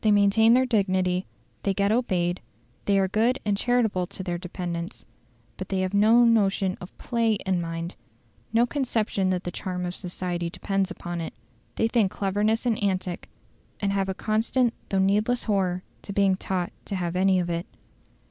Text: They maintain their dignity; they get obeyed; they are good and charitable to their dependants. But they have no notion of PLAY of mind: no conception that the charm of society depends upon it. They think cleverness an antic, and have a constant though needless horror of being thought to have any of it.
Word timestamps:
They 0.00 0.10
maintain 0.10 0.54
their 0.54 0.64
dignity; 0.64 1.26
they 1.64 1.74
get 1.74 1.92
obeyed; 1.92 2.40
they 2.86 2.98
are 2.98 3.08
good 3.08 3.38
and 3.44 3.58
charitable 3.58 4.06
to 4.06 4.22
their 4.22 4.38
dependants. 4.38 5.04
But 5.58 5.68
they 5.68 5.80
have 5.80 5.92
no 5.92 6.24
notion 6.24 6.78
of 6.80 6.96
PLAY 6.96 7.36
of 7.44 7.58
mind: 7.58 7.94
no 8.54 8.64
conception 8.64 9.28
that 9.28 9.44
the 9.44 9.50
charm 9.50 9.84
of 9.84 9.94
society 9.94 10.48
depends 10.48 10.90
upon 10.90 11.20
it. 11.20 11.34
They 11.74 11.88
think 11.88 12.10
cleverness 12.10 12.64
an 12.64 12.78
antic, 12.78 13.28
and 13.80 13.92
have 13.92 14.08
a 14.08 14.14
constant 14.14 14.72
though 14.88 14.98
needless 14.98 15.44
horror 15.44 15.82
of 16.08 16.14
being 16.14 16.36
thought 16.36 16.72
to 16.86 16.96
have 16.96 17.14
any 17.14 17.38
of 17.38 17.50
it. 17.50 17.66